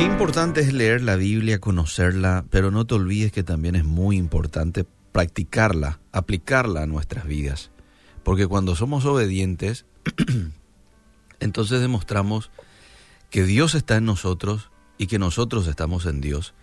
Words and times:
Qué 0.00 0.06
importante 0.06 0.62
es 0.62 0.72
leer 0.72 1.02
la 1.02 1.16
Biblia, 1.16 1.60
conocerla, 1.60 2.46
pero 2.48 2.70
no 2.70 2.86
te 2.86 2.94
olvides 2.94 3.32
que 3.32 3.42
también 3.42 3.76
es 3.76 3.84
muy 3.84 4.16
importante 4.16 4.86
practicarla, 5.12 6.00
aplicarla 6.10 6.84
a 6.84 6.86
nuestras 6.86 7.26
vidas. 7.26 7.70
Porque 8.22 8.46
cuando 8.46 8.74
somos 8.74 9.04
obedientes, 9.04 9.84
entonces 11.40 11.82
demostramos 11.82 12.50
que 13.28 13.44
Dios 13.44 13.74
está 13.74 13.98
en 13.98 14.06
nosotros 14.06 14.70
y 14.96 15.06
que 15.06 15.18
nosotros 15.18 15.66
estamos 15.66 16.06
en 16.06 16.22
Dios, 16.22 16.54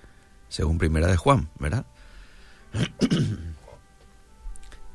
según 0.49 0.79
Primera 0.79 1.05
de 1.05 1.17
Juan, 1.17 1.51
¿verdad? 1.59 1.85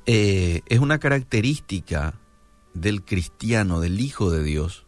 Eh, 0.05 0.63
es 0.67 0.81
una 0.81 0.99
característica 0.99 2.15
del 2.75 3.05
cristiano, 3.05 3.79
del 3.79 4.01
Hijo 4.01 4.33
de 4.33 4.43
Dios, 4.43 4.85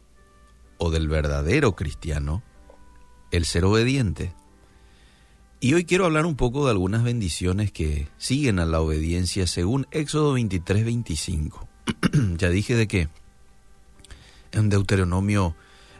o 0.76 0.90
del 0.90 1.06
verdadero 1.06 1.76
cristiano, 1.76 2.42
el 3.36 3.44
ser 3.44 3.64
obediente. 3.64 4.32
Y 5.60 5.74
hoy 5.74 5.84
quiero 5.84 6.04
hablar 6.04 6.26
un 6.26 6.36
poco 6.36 6.64
de 6.64 6.72
algunas 6.72 7.02
bendiciones 7.02 7.72
que 7.72 8.08
siguen 8.18 8.58
a 8.58 8.66
la 8.66 8.80
obediencia 8.80 9.46
según 9.46 9.86
Éxodo 9.90 10.34
23, 10.34 10.84
25. 10.84 11.68
ya 12.36 12.50
dije 12.50 12.76
de 12.76 12.86
que 12.86 13.08
en 14.52 14.68
Deuteronomio 14.68 15.56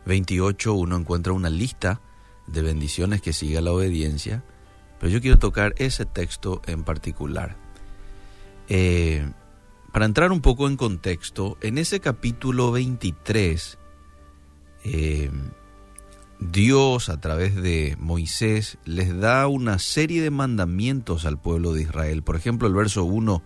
28 0.07 0.75
uno 0.75 0.97
encuentra 0.97 1.33
una 1.33 1.51
lista 1.51 2.01
de 2.47 2.63
bendiciones 2.63 3.23
que 3.23 3.33
sigue 3.33 3.59
a 3.59 3.63
la 3.63 3.73
obediencia, 3.73 4.45
pero 5.01 5.11
yo 5.11 5.21
quiero 5.21 5.39
tocar 5.39 5.75
ese 5.79 6.05
texto 6.05 6.61
en 6.67 6.85
particular. 6.85 7.57
Eh, 8.69 9.27
para 9.93 10.07
entrar 10.07 10.33
un 10.33 10.41
poco 10.41 10.69
en 10.69 10.77
contexto, 10.77 11.57
en 11.61 11.79
ese 11.79 12.01
capítulo 12.01 12.73
23, 12.73 13.79
eh, 14.85 15.31
Dios 16.53 17.09
a 17.09 17.21
través 17.21 17.55
de 17.55 17.97
Moisés 17.99 18.77
les 18.85 19.19
da 19.19 19.47
una 19.47 19.79
serie 19.79 20.21
de 20.21 20.31
mandamientos 20.31 21.25
al 21.25 21.41
pueblo 21.41 21.73
de 21.73 21.83
Israel. 21.83 22.23
Por 22.23 22.37
ejemplo, 22.37 22.69
el 22.69 22.75
verso 22.75 23.05
1 23.05 23.43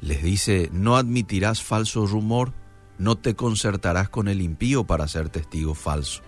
les 0.00 0.22
dice, 0.22 0.70
no 0.72 0.96
admitirás 0.96 1.62
falso 1.62 2.06
rumor, 2.06 2.54
no 2.96 3.16
te 3.16 3.34
concertarás 3.34 4.08
con 4.08 4.28
el 4.28 4.40
impío 4.40 4.84
para 4.84 5.08
ser 5.08 5.28
testigo 5.28 5.74
falso. 5.74 6.22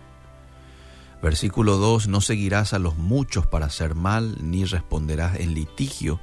Versículo 1.23 1.79
2, 1.79 2.09
no 2.09 2.21
seguirás 2.21 2.75
a 2.75 2.79
los 2.79 2.99
muchos 2.99 3.47
para 3.47 3.67
hacer 3.67 3.95
mal, 3.95 4.37
ni 4.43 4.67
responderás 4.67 5.41
en 5.41 5.55
litigio 5.55 6.21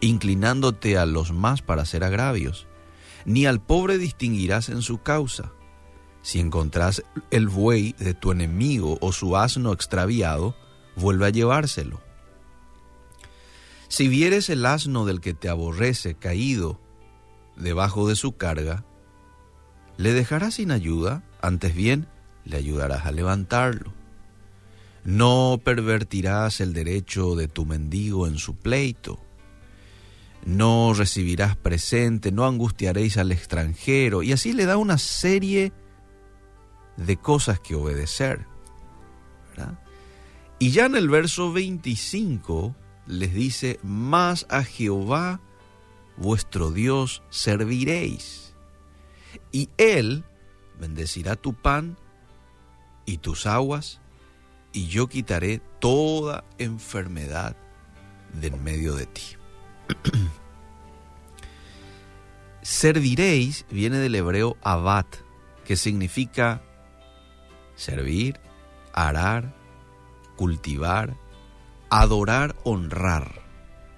inclinándote 0.00 0.98
a 0.98 1.06
los 1.06 1.32
más 1.32 1.62
para 1.62 1.82
hacer 1.82 2.04
agravios, 2.04 2.66
ni 3.24 3.46
al 3.46 3.60
pobre 3.60 3.98
distinguirás 3.98 4.70
en 4.70 4.82
su 4.82 5.02
causa. 5.02 5.52
Si 6.22 6.38
encontrás 6.38 7.02
el 7.30 7.48
buey 7.48 7.94
de 7.98 8.14
tu 8.14 8.32
enemigo 8.32 8.98
o 9.00 9.12
su 9.12 9.36
asno 9.36 9.72
extraviado, 9.72 10.54
vuelve 10.96 11.26
a 11.26 11.30
llevárselo. 11.30 12.00
Si 13.88 14.06
vieres 14.06 14.50
el 14.50 14.66
asno 14.66 15.04
del 15.04 15.20
que 15.20 15.34
te 15.34 15.48
aborrece 15.48 16.14
caído 16.14 16.80
debajo 17.56 18.08
de 18.08 18.16
su 18.16 18.36
carga, 18.36 18.84
le 19.96 20.12
dejarás 20.12 20.54
sin 20.54 20.70
ayuda, 20.70 21.24
antes 21.42 21.74
bien 21.74 22.06
le 22.44 22.56
ayudarás 22.56 23.06
a 23.06 23.12
levantarlo. 23.12 23.92
No 25.04 25.60
pervertirás 25.64 26.60
el 26.60 26.72
derecho 26.72 27.34
de 27.34 27.48
tu 27.48 27.64
mendigo 27.64 28.26
en 28.26 28.38
su 28.38 28.54
pleito 28.54 29.18
no 30.44 30.94
recibirás 30.94 31.56
presente, 31.56 32.32
no 32.32 32.46
angustiaréis 32.46 33.16
al 33.18 33.32
extranjero. 33.32 34.22
Y 34.22 34.32
así 34.32 34.52
le 34.52 34.66
da 34.66 34.76
una 34.76 34.98
serie 34.98 35.72
de 37.06 37.16
cosas 37.16 37.60
que 37.60 37.74
obedecer. 37.74 38.46
Y 40.58 40.70
ya 40.70 40.86
en 40.86 40.96
el 40.96 41.08
verso 41.08 41.52
25 41.52 42.74
les 43.06 43.34
dice, 43.34 43.80
más 43.82 44.46
a 44.50 44.62
Jehová 44.62 45.40
vuestro 46.16 46.70
Dios 46.70 47.22
serviréis. 47.30 48.54
Y 49.52 49.70
Él 49.78 50.24
bendecirá 50.78 51.36
tu 51.36 51.54
pan 51.54 51.96
y 53.06 53.18
tus 53.18 53.46
aguas, 53.46 54.00
y 54.72 54.86
yo 54.86 55.08
quitaré 55.08 55.60
toda 55.80 56.44
enfermedad 56.58 57.56
de 58.34 58.48
en 58.48 58.62
medio 58.62 58.94
de 58.94 59.06
ti. 59.06 59.22
Serviréis 62.62 63.66
viene 63.70 63.98
del 63.98 64.14
hebreo 64.14 64.56
abat, 64.62 65.06
que 65.64 65.76
significa 65.76 66.62
servir, 67.80 68.38
arar, 68.92 69.54
cultivar, 70.36 71.16
adorar, 71.88 72.56
honrar. 72.64 73.42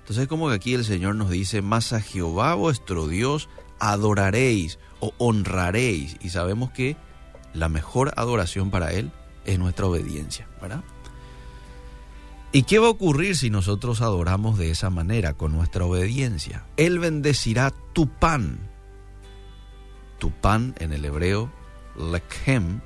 Entonces 0.00 0.22
es 0.22 0.28
como 0.28 0.48
que 0.48 0.54
aquí 0.54 0.75
el 0.75 0.84
Señor 0.84 1.16
nos 1.16 1.31
dice, 1.31 1.62
más 1.62 1.93
a 1.93 2.00
Jehová 2.00 2.54
vuestro 2.54 3.06
Dios 3.09 3.48
adoraréis 3.78 4.78
o 5.00 5.12
honraréis. 5.19 6.16
Y 6.20 6.31
sabemos 6.31 6.70
que 6.70 6.97
la 7.53 7.69
mejor 7.69 8.12
adoración 8.16 8.70
para 8.70 8.93
Él 8.93 9.10
es 9.44 9.59
nuestra 9.59 9.87
obediencia, 9.87 10.49
¿verdad? 10.60 10.82
¿Y 12.53 12.64
qué 12.64 12.78
va 12.78 12.87
a 12.87 12.91
ocurrir 12.91 13.37
si 13.37 13.50
nosotros 13.50 14.03
adoramos 14.03 14.59
de 14.59 14.70
esa 14.70 14.91
manera, 14.91 15.32
con 15.32 15.53
nuestra 15.53 15.87
obediencia? 15.87 16.66
Él 16.76 16.99
bendecirá 16.99 17.72
tu 17.93 18.09
pan. 18.09 18.59
Tu 20.19 20.31
pan 20.31 20.75
en 20.78 20.93
el 20.93 21.04
hebreo, 21.04 21.50
lekhem, 21.97 22.81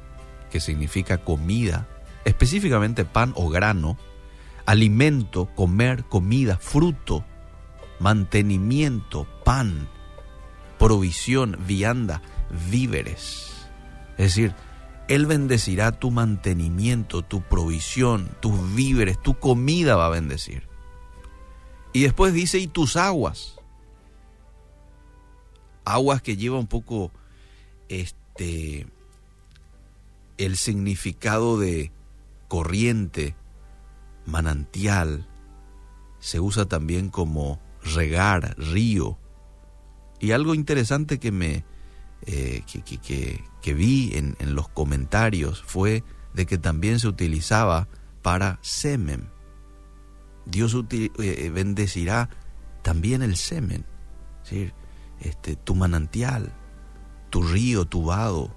que 0.51 0.61
significa 0.61 1.19
comida, 1.19 1.89
específicamente 2.25 3.05
pan 3.05 3.33
o 3.37 3.49
grano, 3.49 3.97
alimento, 4.67 5.47
comer, 5.55 6.05
comida, 6.05 6.59
fruto, 6.59 7.25
mantenimiento, 8.01 9.27
pan, 9.45 9.89
provisión, 10.79 11.59
vianda, 11.67 12.23
víveres. 12.71 13.69
Es 14.19 14.35
decir, 14.35 14.55
él 15.09 15.27
bendecirá 15.27 15.93
tu 15.93 16.11
mantenimiento, 16.11 17.23
tu 17.23 17.43
provisión, 17.43 18.29
tus 18.41 18.75
víveres, 18.75 19.21
tu 19.23 19.39
comida 19.39 19.97
va 19.97 20.07
a 20.07 20.11
bendecir. 20.11 20.69
Y 21.93 22.03
después 22.03 22.33
dice, 22.33 22.59
y 22.59 22.67
tus 22.67 22.97
aguas. 22.97 23.57
Aguas 25.85 26.21
que 26.21 26.37
lleva 26.37 26.59
un 26.59 26.67
poco 26.67 27.13
este 27.89 28.87
el 30.39 30.57
significado 30.57 31.59
de 31.59 31.93
corriente, 32.49 33.35
manantial, 34.25 35.29
se 36.19 36.41
usa 36.41 36.67
también 36.67 37.09
como 37.09 37.61
regar, 37.95 38.57
río. 38.59 39.19
Y 40.19 40.33
algo 40.33 40.55
interesante 40.55 41.19
que 41.19 41.31
me, 41.31 41.65
eh, 42.23 42.65
que, 43.63 43.75
vi 43.75 44.13
en, 44.15 44.37
los 44.55 44.69
comentarios 44.69 45.63
fue 45.63 46.03
de 46.35 46.47
que 46.47 46.59
también 46.59 46.99
se 46.99 47.09
utilizaba 47.09 47.89
para 48.23 48.59
semen. 48.63 49.29
Dios 50.47 50.75
eh, 50.91 51.11
eh, 51.19 51.51
bendecirá 51.51 52.31
también 52.83 53.23
el 53.23 53.37
semen, 53.37 53.85
este, 55.21 55.57
tu 55.57 55.75
manantial, 55.75 56.53
tu 57.31 57.43
río, 57.43 57.85
tu 57.85 58.05
vado. 58.05 58.56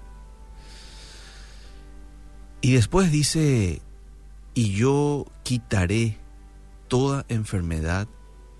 Y 2.60 2.72
después 2.72 3.10
dice, 3.10 3.80
y 4.54 4.72
yo 4.72 5.26
quitaré 5.42 6.18
toda 6.88 7.24
enfermedad 7.28 8.08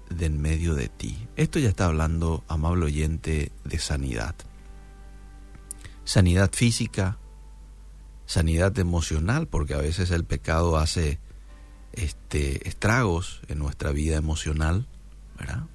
de 0.09 0.27
en 0.27 0.41
medio 0.41 0.75
de 0.75 0.89
ti. 0.89 1.29
Esto 1.37 1.59
ya 1.59 1.69
está 1.69 1.87
hablando, 1.87 2.43
amable 2.49 2.87
oyente, 2.87 3.53
de 3.65 3.79
sanidad 3.79 4.35
sanidad 6.11 6.51
física, 6.53 7.19
sanidad 8.27 8.77
emocional, 8.81 9.47
porque 9.47 9.75
a 9.75 9.81
veces 9.81 10.11
el 10.11 10.25
pecado 10.25 10.77
hace 10.77 11.21
este, 11.93 12.69
estragos 12.69 13.43
en 13.47 13.61
nuestra 13.61 13.93
vida 13.93 14.17
emocional, 14.17 14.89
¿verdad? 15.39 15.67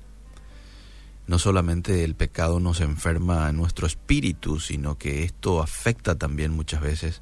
No 1.28 1.40
solamente 1.40 2.04
el 2.04 2.16
pecado 2.16 2.60
nos 2.60 2.82
enferma 2.82 3.48
a 3.48 3.54
nuestro 3.54 3.88
espíritu, 3.88 4.60
sino 4.60 4.98
que 4.98 5.24
esto 5.24 5.62
afecta 5.62 6.16
también 6.16 6.52
muchas 6.52 6.82
veces 6.82 7.22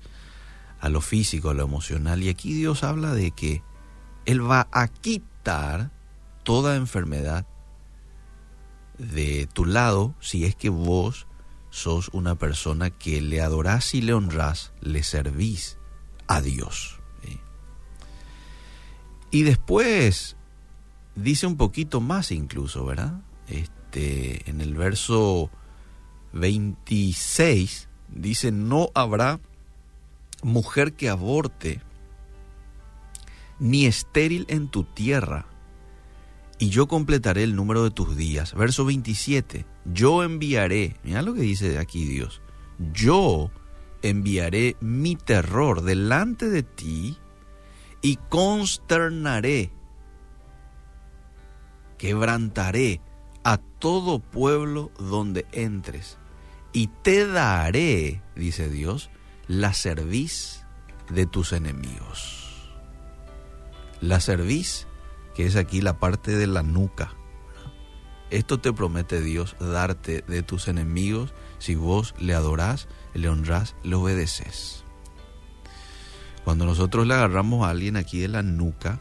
a 0.84 0.90
lo 0.90 1.00
físico, 1.00 1.50
a 1.50 1.54
lo 1.54 1.64
emocional. 1.64 2.22
Y 2.24 2.28
aquí 2.28 2.54
Dios 2.54 2.84
habla 2.84 3.14
de 3.14 3.32
que 3.32 3.64
Él 4.26 4.46
va 4.46 4.68
a 4.74 4.90
quitar 4.90 5.92
toda 6.44 6.76
enfermedad 6.76 7.48
de 8.98 9.48
tu 9.54 9.64
lado 9.64 10.14
si 10.20 10.44
es 10.44 10.58
que 10.58 10.68
vos 10.68 11.26
sos 11.70 12.10
una 12.12 12.36
persona 12.36 12.90
que 12.90 13.22
le 13.22 13.40
adorás 13.40 13.96
y 13.96 14.02
le 14.02 14.14
honrás, 14.14 14.74
le 14.82 15.04
servís 15.04 15.78
a 16.28 16.42
Dios. 16.42 17.00
Y 19.32 19.44
después 19.44 20.36
dice 21.16 21.48
un 21.48 21.56
poquito 21.56 22.02
más 22.02 22.30
incluso, 22.32 22.86
¿verdad? 22.86 23.22
Este, 23.48 24.48
en 24.50 24.60
el 24.60 24.76
verso 24.76 25.50
26 26.34 27.88
dice, 28.10 28.52
no 28.52 28.90
habrá 28.94 29.40
mujer 30.44 30.94
que 30.94 31.10
aborte, 31.10 31.82
ni 33.60 33.86
estéril 33.86 34.46
en 34.50 34.68
tu 34.68 34.84
tierra, 34.84 35.48
y 36.60 36.70
yo 36.70 36.88
completaré 36.88 37.44
el 37.44 37.56
número 37.56 37.84
de 37.84 37.92
tus 37.92 38.16
días. 38.16 38.54
Verso 38.54 38.86
27, 38.86 39.66
yo 39.86 40.24
enviaré, 40.24 40.96
mira 41.04 41.22
lo 41.22 41.34
que 41.34 41.42
dice 41.42 41.78
aquí 41.78 42.06
Dios, 42.06 42.42
yo 42.94 43.52
enviaré 44.02 44.76
mi 44.80 45.16
terror 45.16 45.82
delante 45.82 46.50
de 46.50 46.64
ti 46.64 47.18
y 48.02 48.18
consternaré, 48.30 49.72
quebrantaré 51.98 53.02
a 53.44 53.58
todo 53.58 54.20
pueblo 54.20 54.92
donde 54.98 55.46
entres 55.52 56.18
y 56.74 56.88
te 56.88 57.28
daré, 57.28 58.22
dice 58.36 58.70
Dios, 58.70 59.10
la 59.48 59.74
cerviz 59.74 60.66
de 61.10 61.26
tus 61.26 61.52
enemigos. 61.54 62.72
La 64.02 64.20
cerviz, 64.20 64.88
que 65.36 65.46
es 65.46 65.56
aquí 65.56 65.82
la 65.82 66.00
parte 66.00 66.36
de 66.36 66.48
la 66.48 66.64
nuca. 66.64 67.14
Esto 68.30 68.60
te 68.60 68.74
promete 68.74 69.22
Dios 69.22 69.56
darte 69.60 70.24
de 70.28 70.44
tus 70.44 70.68
enemigos 70.68 71.34
si 71.60 71.76
vos 71.76 72.16
le 72.18 72.34
adorás, 72.34 72.88
le 73.14 73.30
honrás, 73.30 73.76
le 73.84 73.96
obedeces. 73.96 74.84
Cuando 76.44 76.66
nosotros 76.66 77.08
le 77.08 77.14
agarramos 77.14 77.66
a 77.66 77.70
alguien 77.70 77.96
aquí 77.96 78.20
de 78.20 78.28
la 78.28 78.42
nuca. 78.42 79.00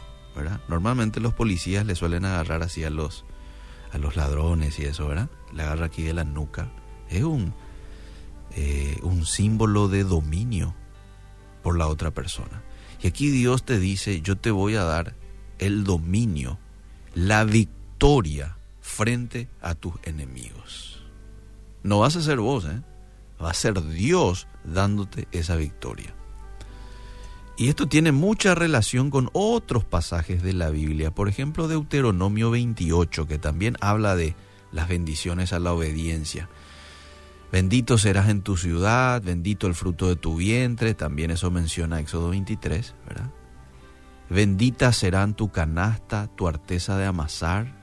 Normalmente 0.69 1.21
los 1.21 1.35
policías 1.35 1.85
le 1.85 1.95
suelen 1.95 2.25
agarrar 2.25 2.63
así 2.63 2.85
a 2.85 2.91
los, 2.91 3.25
a 3.93 3.99
los 3.99 4.17
ladrones 4.17 4.79
y 4.79 4.85
eso, 4.85 5.09
¿verdad? 5.09 5.29
Le 5.53 5.63
agarra 5.63 5.87
aquí 5.87 6.03
de 6.03 6.15
la 6.15 6.25
nuca. 6.25 6.71
Es 7.11 7.23
un, 7.23 7.55
eh, 8.57 8.99
un 9.03 9.25
símbolo 9.27 9.89
de 9.89 10.05
dominio 10.05 10.75
por 11.63 11.79
la 11.79 11.87
otra 11.87 12.11
persona. 12.11 12.63
Y 13.03 13.07
aquí 13.07 13.31
Dios 13.31 13.65
te 13.65 13.79
dice, 13.79 14.21
yo 14.21 14.37
te 14.37 14.51
voy 14.51 14.77
a 14.77 14.85
dar 14.85 15.15
el 15.59 15.85
dominio, 15.85 16.59
la 17.15 17.45
victoria 17.45 18.57
frente 18.81 19.49
a 19.61 19.75
tus 19.75 19.95
enemigos. 20.05 21.03
No 21.83 22.01
vas 22.01 22.17
a 22.17 22.23
ser 22.23 22.39
vos, 22.39 22.65
¿eh? 22.65 22.81
va 23.43 23.51
a 23.51 23.55
ser 23.55 23.83
Dios 23.89 24.47
dándote 24.65 25.27
esa 25.33 25.57
victoria. 25.57 26.15
Y 27.57 27.69
esto 27.69 27.87
tiene 27.87 28.13
mucha 28.13 28.55
relación 28.55 29.11
con 29.11 29.31
otros 29.33 29.85
pasajes 29.85 30.43
de 30.43 30.53
la 30.53 30.71
Biblia, 30.71 31.11
por 31.11 31.29
ejemplo 31.29 31.69
Deuteronomio 31.69 32.51
28, 32.51 33.27
que 33.27 33.39
también 33.39 33.77
habla 33.81 34.17
de 34.17 34.35
las 34.73 34.89
bendiciones 34.89 35.53
a 35.53 35.59
la 35.59 35.73
obediencia. 35.73 36.49
Bendito 37.53 37.99
serás 37.99 38.31
en 38.31 38.41
tu 38.41 38.57
ciudad, 38.57 39.21
bendito 39.21 39.67
el 39.67 39.75
fruto 39.75 40.09
de 40.09 40.17
tu 40.17 40.37
vientre, 40.37 40.95
también 40.95 41.31
eso 41.31 41.51
menciona 41.51 42.01
Éxodo 42.01 42.31
23, 42.31 42.95
¿verdad? 43.07 43.31
Bendita 44.31 44.91
serán 44.93 45.35
tu 45.35 45.51
canasta, 45.51 46.29
tu 46.29 46.49
arteza 46.49 46.97
de 46.97 47.05
amasar, 47.05 47.77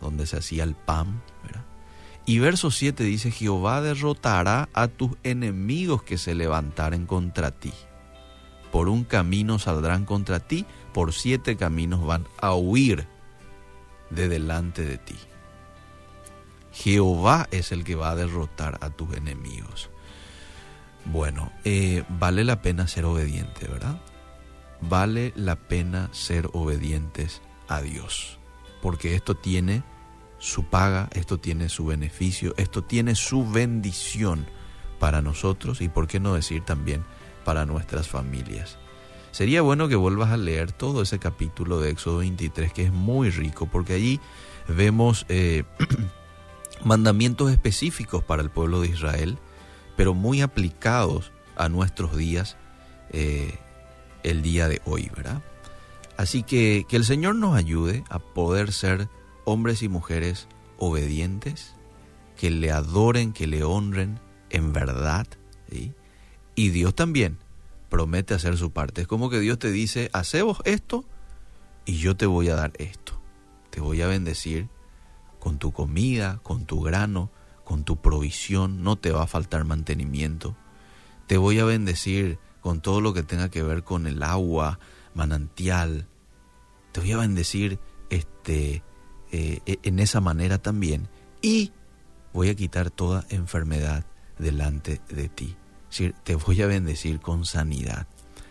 donde 0.00 0.26
se 0.26 0.38
hacía 0.38 0.64
el 0.64 0.74
pan, 0.74 1.22
¿verdad? 1.42 1.66
Y 2.24 2.38
verso 2.38 2.70
7 2.70 3.04
dice, 3.04 3.30
Jehová 3.30 3.82
derrotará 3.82 4.70
a 4.72 4.88
tus 4.88 5.10
enemigos 5.22 6.02
que 6.02 6.16
se 6.16 6.34
levantaren 6.34 7.04
contra 7.04 7.50
ti. 7.50 7.74
Por 8.72 8.88
un 8.88 9.04
camino 9.04 9.58
saldrán 9.58 10.06
contra 10.06 10.40
ti, 10.40 10.64
por 10.94 11.12
siete 11.12 11.56
caminos 11.56 12.06
van 12.06 12.26
a 12.40 12.54
huir 12.54 13.06
de 14.08 14.28
delante 14.28 14.82
de 14.82 14.96
ti. 14.96 15.16
Jehová 16.74 17.48
es 17.52 17.70
el 17.70 17.84
que 17.84 17.94
va 17.94 18.10
a 18.10 18.16
derrotar 18.16 18.78
a 18.80 18.90
tus 18.90 19.14
enemigos. 19.16 19.90
Bueno, 21.06 21.52
eh, 21.64 22.02
vale 22.08 22.44
la 22.44 22.62
pena 22.62 22.88
ser 22.88 23.04
obediente, 23.04 23.68
¿verdad? 23.68 24.00
Vale 24.80 25.32
la 25.36 25.56
pena 25.56 26.08
ser 26.12 26.50
obedientes 26.52 27.42
a 27.68 27.80
Dios, 27.80 28.38
porque 28.82 29.14
esto 29.14 29.36
tiene 29.36 29.84
su 30.38 30.64
paga, 30.64 31.08
esto 31.12 31.38
tiene 31.38 31.68
su 31.68 31.86
beneficio, 31.86 32.54
esto 32.56 32.82
tiene 32.82 33.14
su 33.14 33.48
bendición 33.48 34.46
para 34.98 35.22
nosotros 35.22 35.80
y, 35.80 35.88
por 35.88 36.08
qué 36.08 36.18
no 36.18 36.34
decir 36.34 36.64
también, 36.64 37.04
para 37.44 37.66
nuestras 37.66 38.08
familias. 38.08 38.78
Sería 39.30 39.62
bueno 39.62 39.88
que 39.88 39.96
vuelvas 39.96 40.30
a 40.30 40.36
leer 40.36 40.72
todo 40.72 41.02
ese 41.02 41.18
capítulo 41.18 41.80
de 41.80 41.90
Éxodo 41.90 42.18
23, 42.18 42.72
que 42.72 42.84
es 42.84 42.92
muy 42.92 43.30
rico, 43.30 43.66
porque 43.70 43.94
allí 43.94 44.20
vemos... 44.66 45.24
Eh, 45.28 45.62
mandamientos 46.82 47.50
específicos 47.50 48.24
para 48.24 48.42
el 48.42 48.50
pueblo 48.50 48.80
de 48.80 48.88
Israel, 48.88 49.38
pero 49.96 50.14
muy 50.14 50.40
aplicados 50.40 51.32
a 51.56 51.68
nuestros 51.68 52.16
días, 52.16 52.56
eh, 53.10 53.58
el 54.22 54.42
día 54.42 54.68
de 54.68 54.80
hoy, 54.84 55.10
¿verdad? 55.14 55.42
Así 56.16 56.42
que 56.42 56.86
que 56.88 56.96
el 56.96 57.04
Señor 57.04 57.36
nos 57.36 57.56
ayude 57.56 58.04
a 58.08 58.18
poder 58.18 58.72
ser 58.72 59.08
hombres 59.44 59.82
y 59.82 59.88
mujeres 59.88 60.48
obedientes, 60.78 61.74
que 62.36 62.50
le 62.50 62.70
adoren, 62.72 63.32
que 63.32 63.46
le 63.46 63.62
honren 63.62 64.18
en 64.50 64.72
verdad, 64.72 65.26
y 66.56 66.68
Dios 66.70 66.94
también 66.94 67.38
promete 67.88 68.34
hacer 68.34 68.56
su 68.56 68.72
parte. 68.72 69.02
Es 69.02 69.06
como 69.06 69.30
que 69.30 69.38
Dios 69.38 69.58
te 69.60 69.70
dice, 69.70 70.10
hacemos 70.12 70.58
esto 70.64 71.04
y 71.84 71.98
yo 71.98 72.16
te 72.16 72.26
voy 72.26 72.48
a 72.48 72.56
dar 72.56 72.72
esto. 72.78 73.20
Te 73.70 73.80
voy 73.80 74.02
a 74.02 74.08
bendecir 74.08 74.68
con 75.44 75.58
tu 75.58 75.72
comida, 75.72 76.40
con 76.42 76.64
tu 76.64 76.80
grano, 76.80 77.30
con 77.64 77.84
tu 77.84 77.98
provisión, 77.98 78.82
no 78.82 78.96
te 78.96 79.10
va 79.10 79.24
a 79.24 79.26
faltar 79.26 79.66
mantenimiento. 79.66 80.56
Te 81.26 81.36
voy 81.36 81.58
a 81.58 81.66
bendecir 81.66 82.38
con 82.62 82.80
todo 82.80 83.02
lo 83.02 83.12
que 83.12 83.22
tenga 83.22 83.50
que 83.50 83.62
ver 83.62 83.84
con 83.84 84.06
el 84.06 84.22
agua, 84.22 84.78
manantial. 85.12 86.06
Te 86.92 87.00
voy 87.00 87.12
a 87.12 87.18
bendecir 87.18 87.78
este, 88.08 88.82
eh, 89.32 89.60
e, 89.66 89.78
en 89.82 89.98
esa 89.98 90.22
manera 90.22 90.56
también. 90.56 91.08
Y 91.42 91.72
voy 92.32 92.48
a 92.48 92.54
quitar 92.54 92.90
toda 92.90 93.26
enfermedad 93.28 94.06
delante 94.38 95.02
de 95.10 95.28
ti. 95.28 95.56
te 96.24 96.36
voy 96.36 96.62
a 96.62 96.66
bendecir 96.66 97.20
con 97.20 97.44
sanidad. 97.44 98.06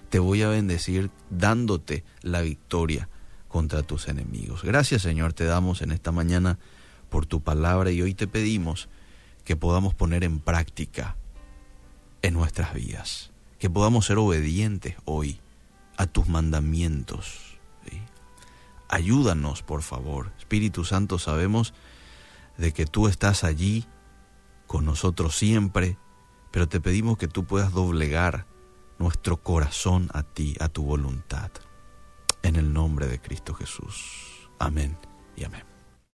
Te 0.10 0.20
voy 0.20 0.44
a 0.44 0.48
bendecir 0.48 1.10
dándote 1.32 2.04
la 2.22 2.42
victoria 2.42 3.10
contra 3.48 3.82
tus 3.82 4.08
enemigos. 4.08 4.62
Gracias 4.62 5.02
Señor, 5.02 5.34
te 5.34 5.46
damos 5.46 5.82
en 5.82 5.92
esta 5.92 6.12
mañana 6.12 6.60
por 7.14 7.28
tu 7.28 7.44
palabra 7.44 7.92
y 7.92 8.02
hoy 8.02 8.16
te 8.16 8.26
pedimos 8.26 8.90
que 9.46 9.56
podamos 9.56 9.94
poner 9.94 10.24
en 10.24 10.40
práctica 10.40 11.16
en 12.24 12.34
nuestras 12.34 12.74
vidas, 12.74 13.32
que 13.60 13.70
podamos 13.70 14.08
ser 14.08 14.18
obedientes 14.18 14.96
hoy 15.06 15.40
a 15.96 16.08
tus 16.08 16.28
mandamientos. 16.28 17.60
Ayúdanos, 18.90 19.62
por 19.62 19.84
favor. 19.84 20.32
Espíritu 20.40 20.86
Santo, 20.86 21.20
sabemos 21.20 21.76
de 22.58 22.74
que 22.74 22.88
tú 22.88 23.08
estás 23.08 23.44
allí 23.44 23.86
con 24.66 24.84
nosotros 24.84 25.38
siempre, 25.38 26.00
pero 26.52 26.68
te 26.68 26.82
pedimos 26.82 27.20
que 27.20 27.28
tú 27.28 27.46
puedas 27.46 27.74
doblegar 27.74 28.48
nuestro 28.98 29.38
corazón 29.38 30.10
a 30.14 30.24
ti, 30.24 30.56
a 30.60 30.68
tu 30.68 30.84
voluntad. 30.84 31.52
En 32.42 32.56
el 32.56 32.74
nombre 32.74 33.06
de 33.06 33.22
Cristo 33.22 33.54
Jesús. 33.54 34.50
Amén 34.58 34.98
y 35.36 35.44
amén. 35.44 35.73